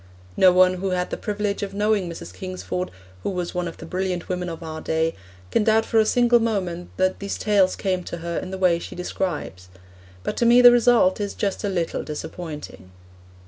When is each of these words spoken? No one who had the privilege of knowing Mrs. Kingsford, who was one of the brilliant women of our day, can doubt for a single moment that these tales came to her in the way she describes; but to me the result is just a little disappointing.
No 0.35 0.51
one 0.51 0.77
who 0.81 0.89
had 0.89 1.11
the 1.11 1.15
privilege 1.15 1.61
of 1.61 1.75
knowing 1.75 2.09
Mrs. 2.09 2.33
Kingsford, 2.33 2.89
who 3.21 3.29
was 3.29 3.53
one 3.53 3.67
of 3.67 3.77
the 3.77 3.85
brilliant 3.85 4.29
women 4.29 4.49
of 4.49 4.63
our 4.63 4.81
day, 4.81 5.13
can 5.51 5.63
doubt 5.63 5.85
for 5.85 5.99
a 5.99 6.07
single 6.07 6.39
moment 6.39 6.89
that 6.97 7.19
these 7.19 7.37
tales 7.37 7.75
came 7.75 8.03
to 8.05 8.17
her 8.17 8.39
in 8.39 8.49
the 8.49 8.57
way 8.57 8.79
she 8.79 8.95
describes; 8.95 9.69
but 10.23 10.35
to 10.37 10.45
me 10.47 10.59
the 10.59 10.71
result 10.71 11.21
is 11.21 11.35
just 11.35 11.63
a 11.63 11.69
little 11.69 12.01
disappointing. 12.01 12.89